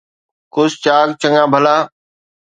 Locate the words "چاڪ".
0.83-1.07